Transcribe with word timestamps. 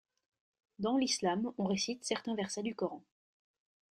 Dans 0.79 0.97
l'islam, 0.97 1.51
on 1.59 1.65
récite 1.65 2.03
certains 2.05 2.33
versets 2.33 2.63
du 2.63 2.73
Coran. 2.73 3.03